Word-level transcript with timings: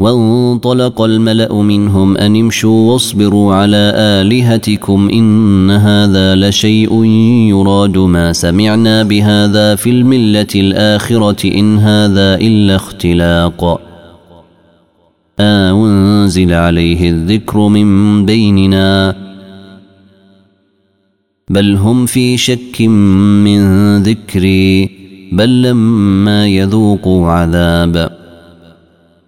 وانطلق 0.00 1.00
الملأ 1.00 1.62
منهم 1.62 2.16
أن 2.16 2.36
امشوا 2.36 2.92
واصبروا 2.92 3.54
على 3.54 3.92
آلهتكم 3.96 5.08
إن 5.12 5.70
هذا 5.70 6.34
لشيء 6.34 7.04
يراد 7.52 7.98
ما 7.98 8.32
سمعنا 8.32 9.02
بهذا 9.02 9.74
في 9.74 9.90
الملة 9.90 10.46
الآخرة 10.54 11.58
إن 11.58 11.78
هذا 11.78 12.34
إلا 12.34 12.76
اختلاق. 12.76 13.80
أنزل 15.40 16.52
عليه 16.52 17.10
الذكر 17.10 17.68
من 17.68 18.26
بيننا. 18.26 19.16
بل 21.50 21.76
هم 21.76 22.06
في 22.06 22.36
شك 22.36 22.80
من 22.80 23.62
ذكري 24.02 24.90
بل 25.32 25.62
لما 25.62 26.46
يذوقوا 26.46 27.30
عذاب. 27.30 28.19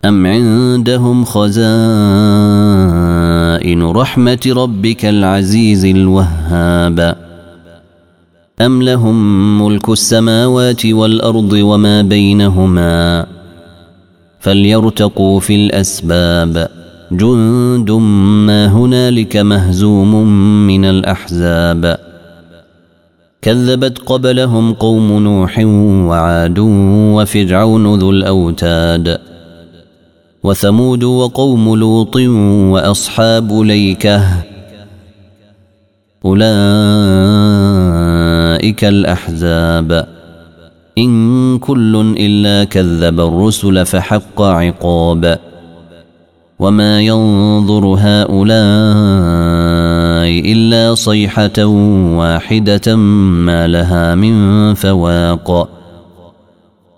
أم 0.04 0.26
عندهم 0.26 1.24
خزائن 1.24 1.62
رحمة 3.82 4.52
ربك 4.56 5.04
العزيز 5.04 5.84
الوهاب 5.84 7.16
أم 8.60 8.82
لهم 8.82 9.16
ملك 9.62 9.88
السماوات 9.88 10.86
والأرض 10.86 11.52
وما 11.52 12.02
بينهما 12.02 13.26
فليرتقوا 14.40 15.40
في 15.40 15.54
الأسباب 15.54 16.68
جند 17.12 17.90
ما 18.46 18.66
هنالك 18.66 19.36
مهزوم 19.36 20.26
من 20.66 20.84
الأحزاب 20.84 21.98
كذبت 23.42 23.98
قبلهم 23.98 24.72
قوم 24.72 25.12
نوح 25.22 25.58
وعاد 26.08 26.58
وفرعون 27.16 27.98
ذو 27.98 28.10
الأوتاد 28.10 29.31
وثمود 30.44 31.04
وقوم 31.04 31.74
لوط 31.76 32.16
وأصحاب 32.72 33.60
ليكة 33.60 34.22
أولئك 36.24 36.44
الأحزاب. 38.84 40.06
إن 40.98 41.58
كل 41.58 42.14
إلا 42.18 42.64
كذب 42.64 43.20
الرسل 43.20 43.86
فحق 43.86 44.42
عقاب. 44.42 45.38
وما 46.58 47.00
ينظر 47.00 47.86
هؤلاء 47.98 48.42
إلا 50.52 50.94
صيحة 50.94 51.64
واحدة 52.16 52.96
ما 52.96 53.66
لها 53.66 54.14
من 54.14 54.74
فواق. 54.74 55.68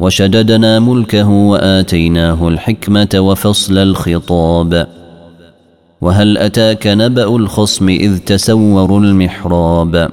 وشددنا 0.00 0.78
ملكه 0.78 1.28
وآتيناه 1.28 2.48
الحكمة 2.48 3.08
وفصل 3.14 3.78
الخطاب. 3.78 4.86
وهل 6.00 6.38
أتاك 6.38 6.86
نبأ 6.86 7.36
الخصم 7.36 7.88
إذ 7.88 8.18
تسوروا 8.18 9.00
المحراب؟ 9.00 10.10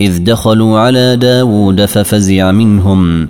إذ 0.00 0.24
دخلوا 0.24 0.78
على 0.78 1.16
داود 1.16 1.84
ففزع 1.84 2.52
منهم. 2.52 3.28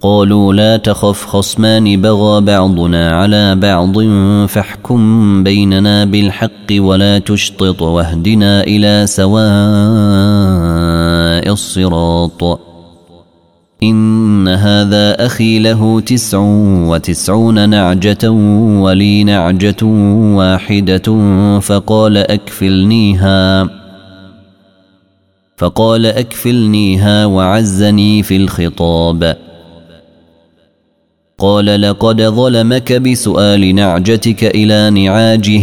قالوا 0.00 0.54
لا 0.54 0.76
تخف 0.76 1.26
خصمان 1.26 2.02
بغى 2.02 2.40
بعضنا 2.40 3.16
على 3.16 3.54
بعض 3.54 3.98
فاحكم 4.46 5.44
بيننا 5.44 6.04
بالحق 6.04 6.72
ولا 6.72 7.18
تشطط 7.18 7.82
واهدنا 7.82 8.62
إلى 8.62 9.06
سواء 9.06 9.42
الصراط. 11.52 12.71
إن 13.82 14.48
هذا 14.48 15.26
أخي 15.26 15.58
له 15.58 16.00
تسع 16.00 16.38
وتسعون 16.88 17.68
نعجة 17.68 18.30
ولي 18.80 19.24
نعجة 19.24 19.84
واحدة 20.36 21.18
فقال 21.60 22.16
أكفلنيها 22.16 23.68
فقال 25.56 26.06
أكفلنيها 26.06 27.26
وعزني 27.26 28.22
في 28.22 28.36
الخطاب. 28.36 29.36
قال 31.38 31.80
لقد 31.80 32.22
ظلمك 32.22 32.92
بسؤال 32.92 33.74
نعجتك 33.74 34.44
إلى 34.44 34.90
نعاجه 34.90 35.62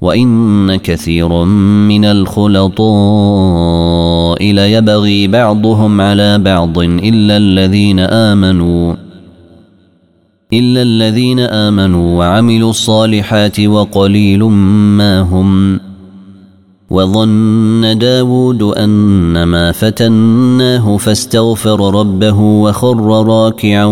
وإن 0.00 0.76
كثير 0.76 1.44
من 1.88 2.04
الخلطاء 2.04 3.93
ليبغي 4.52 5.28
بعضهم 5.28 6.00
على 6.00 6.38
بعض 6.38 6.78
إلا 6.78 7.36
الذين 7.36 8.00
آمنوا 8.00 8.94
إلا 10.52 10.82
الذين 10.82 11.40
آمنوا 11.40 12.18
وعملوا 12.18 12.70
الصالحات 12.70 13.60
وقليل 13.60 14.44
ما 14.44 15.20
هم 15.20 15.80
وظن 16.90 17.98
داود 17.98 18.62
أن 18.62 19.42
ما 19.42 19.72
فتناه 19.72 20.96
فاستغفر 20.96 21.94
ربه 21.94 22.40
وخر 22.40 23.26
راكعا 23.26 23.84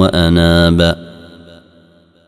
وأناب. 0.00 0.96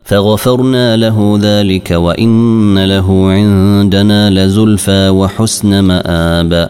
فغفرنا 0.03 0.97
له 0.97 1.39
ذلك 1.41 1.91
وإن 1.91 2.85
له 2.85 3.31
عندنا 3.31 4.29
لزلفى 4.29 5.09
وحسن 5.09 5.79
مآب. 5.79 6.69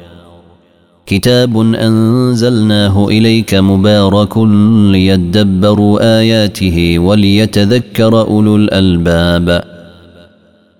كتاب 1.11 1.57
أنزلناه 1.75 3.07
إليك 3.07 3.55
مبارك 3.55 4.37
ليدبروا 4.91 6.19
آياته 6.19 6.99
وليتذكر 6.99 8.21
أولو 8.21 8.55
الألباب. 8.55 9.63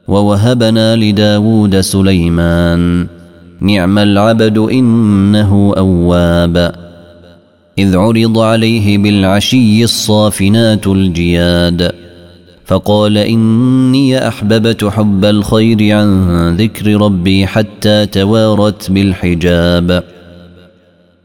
ووهبنا 0.07 0.95
لداود 0.95 1.80
سليمان. 1.80 3.07
نعم 3.62 4.00
العبد 4.00 4.57
إنه 4.57 5.74
أواب. 5.78 6.75
إذ 7.78 7.98
عرض 7.98 8.39
عليه 8.39 8.98
بالعشي 8.98 9.83
الصافنات 9.83 10.88
الجياد. 10.88 11.92
فقال 12.66 13.18
إني 13.18 14.28
أحببت 14.28 14.86
حب 14.86 15.25
الخير 15.25 15.95
عن 15.95 16.07
ذكر 16.56 17.01
ربي 17.01 17.48
حتى 17.48 18.06
توارت 18.06 18.92
بالحجاب. 18.92 20.04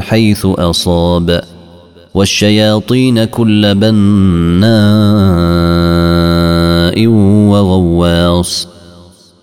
حيث 0.00 0.46
أصاب. 0.46 1.42
والشياطين 2.14 3.24
كل 3.24 3.74
بناء 3.74 4.66
وغواص. 7.50 8.68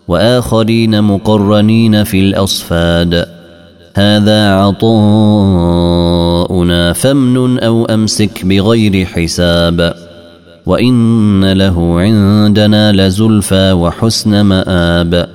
وآخرين 0.07 1.03
مقرنين 1.03 2.03
في 2.03 2.19
الأصفاد. 2.19 3.25
هذا 3.95 4.55
عطاؤنا 4.55 4.93
فامنن 6.93 7.59
أو 7.59 7.85
أمسك 7.85 8.45
بغير 8.45 9.05
حساب. 9.05 10.12
وان 10.65 11.53
له 11.53 11.99
عندنا 12.01 12.91
لزلفى 12.91 13.71
وحسن 13.71 14.41
مآب 14.41 15.29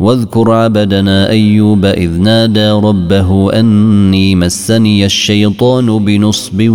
واذكر 0.00 0.50
عبدنا 0.52 1.28
ايوب 1.28 1.84
اذ 1.84 2.20
نادى 2.20 2.70
ربه 2.70 3.52
اني 3.52 4.34
مسني 4.34 5.04
الشيطان 5.04 6.04
بنصب 6.04 6.68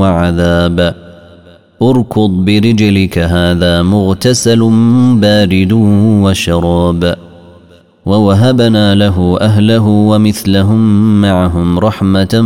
وعذاب 0.00 0.94
اركض 1.82 2.30
برجلك 2.30 3.18
هذا 3.18 3.82
مغتسل 3.82 4.70
بارد 5.14 5.72
وشراب 6.22 7.16
ووهبنا 8.06 8.94
له 8.94 9.38
اهله 9.40 9.86
ومثلهم 9.86 10.80
معهم 11.20 11.78
رحمه 11.78 12.40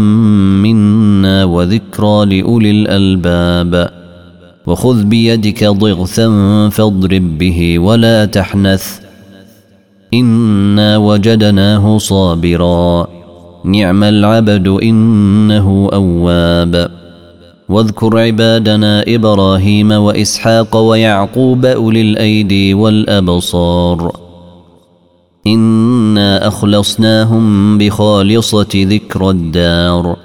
منا 0.64 1.44
وذكرى 1.44 2.24
لاولي 2.40 2.70
الالباب 2.70 3.99
وخذ 4.66 5.04
بيدك 5.04 5.64
ضغثا 5.64 6.28
فاضرب 6.68 7.38
به 7.38 7.78
ولا 7.78 8.24
تحنث. 8.24 9.00
إنا 10.14 10.96
وجدناه 10.96 11.98
صابرا. 11.98 13.06
نعم 13.64 14.04
العبد 14.04 14.68
إنه 14.68 15.88
أواب. 15.92 16.90
واذكر 17.68 18.18
عبادنا 18.18 19.04
إبراهيم 19.08 19.92
وإسحاق 19.92 20.76
ويعقوب 20.76 21.64
أولي 21.64 22.00
الأيدي 22.00 22.74
والأبصار. 22.74 24.16
إنا 25.46 26.48
أخلصناهم 26.48 27.78
بخالصة 27.78 28.68
ذكر 28.74 29.30
الدار. 29.30 30.16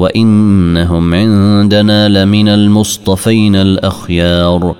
وإنهم 0.00 1.14
عندنا 1.14 2.08
لمن 2.08 2.48
المصطفين 2.48 3.56
الأخيار. 3.56 4.74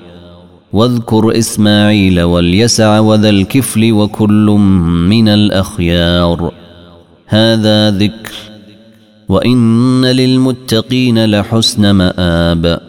واذكر 0.72 1.38
إسماعيل 1.38 2.22
واليسع 2.22 2.99
وذا 2.99 3.28
الكفل 3.28 3.93
وكل 3.93 4.46
من 5.11 5.28
الأخيار. 5.28 6.52
هذا 7.26 7.90
ذكر. 7.90 8.32
وإن 9.28 10.05
للمتقين 10.05 11.25
لحسن 11.25 11.90
مآب. 11.90 12.81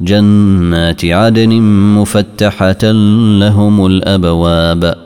جنات 0.00 1.04
عدن 1.04 1.62
مفتحة 1.94 2.92
لهم 3.40 3.86
الأبواب. 3.86 5.05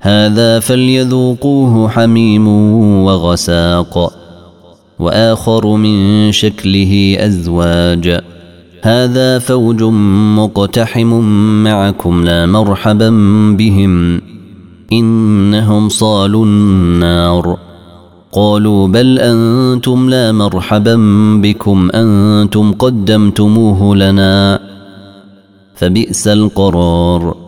هذا 0.00 0.58
فليذوقوه 0.58 1.88
حميم 1.88 2.48
وغساق 3.04 4.12
وآخر 4.98 5.66
من 5.66 6.32
شكله 6.32 7.16
أزواج. 7.18 8.20
هذا 8.82 9.38
فوج 9.38 9.82
مقتحم 10.36 11.20
معكم 11.64 12.24
لا 12.24 12.46
مرحبا 12.46 13.10
بهم. 13.58 14.20
إنهم 14.92 15.88
صالوا 15.88 16.44
النار. 16.44 17.58
قالوا 18.32 18.88
بل 18.88 19.18
أنتم 19.18 20.10
لا 20.10 20.32
مرحبا 20.32 20.96
بكم 21.42 21.90
أنتم 21.94 22.72
قدمتموه 22.72 23.96
لنا. 23.96 24.60
فبئس 25.74 26.28
القرار. 26.28 27.47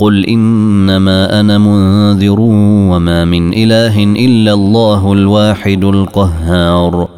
قل 0.00 0.26
انما 0.26 1.40
أنا 1.40 1.58
منذر 1.58 2.40
وما 2.90 3.24
من 3.24 3.54
اله 3.54 4.04
الا 4.04 4.52
الله 4.52 5.12
الواحد 5.12 5.84
القهار. 5.84 7.08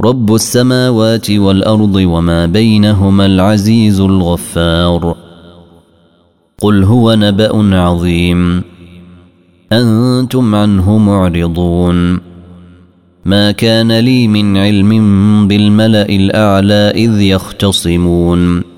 رب 0.00 0.34
السماوات 0.34 1.30
والارض 1.30 1.94
وما 1.96 2.46
بينهما 2.46 3.26
العزيز 3.26 4.00
الغفار. 4.00 5.16
قل 6.58 6.84
هو 6.84 7.14
نبا 7.14 7.76
عظيم. 7.76 8.62
أنتم 9.72 10.54
عنه 10.54 10.98
معرضون. 10.98 12.20
ما 13.24 13.50
كان 13.50 13.98
لي 13.98 14.28
من 14.28 14.56
علم 14.56 14.90
بالملا 15.48 16.08
الاعلى 16.08 16.92
اذ 16.94 17.20
يختصمون. 17.20 18.77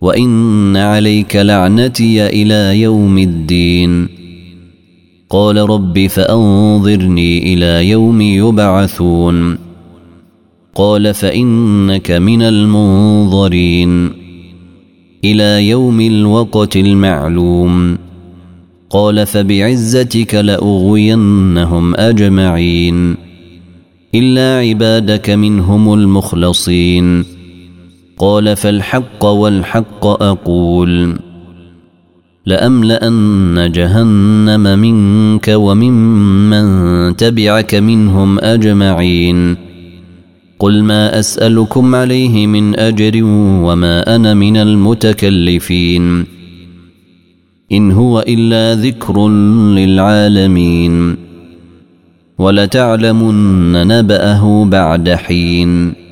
وان 0.00 0.76
عليك 0.76 1.36
لعنتي 1.36 2.26
إلى 2.26 2.80
يوم 2.80 3.18
الدين. 3.18 4.08
قال 5.30 5.70
رب 5.70 6.06
فانظرني 6.06 7.54
إلى 7.54 7.88
يوم 7.88 8.20
يبعثون. 8.20 9.58
قال 10.74 11.14
فانك 11.14 12.10
من 12.10 12.42
المنظرين. 12.42 14.10
إلى 15.24 15.68
يوم 15.68 16.00
الوقت 16.00 16.76
المعلوم. 16.76 17.98
قال 18.90 19.26
فبعزتك 19.26 20.34
لاغوينهم 20.34 21.94
اجمعين. 21.94 23.16
الا 24.14 24.68
عبادك 24.68 25.30
منهم 25.30 25.94
المخلصين. 25.94 27.37
قال 28.18 28.56
فالحق 28.56 29.24
والحق 29.24 30.06
أقول 30.06 31.18
لأملأن 32.46 33.72
جهنم 33.74 34.78
منك 34.78 35.48
وممن 35.48 37.16
تبعك 37.16 37.74
منهم 37.74 38.38
أجمعين 38.38 39.56
قل 40.58 40.82
ما 40.82 41.18
أسألكم 41.18 41.94
عليه 41.94 42.46
من 42.46 42.76
أجر 42.76 43.24
وما 43.64 44.16
أنا 44.16 44.34
من 44.34 44.56
المتكلفين 44.56 46.26
إن 47.72 47.92
هو 47.92 48.24
إلا 48.28 48.82
ذكر 48.82 49.28
للعالمين 49.78 51.16
ولتعلمن 52.38 53.72
نبأه 53.72 54.64
بعد 54.64 55.10
حين 55.10 56.07